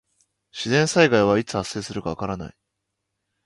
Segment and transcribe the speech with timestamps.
[0.51, 2.55] 自然災害はいつ発生するかわからない。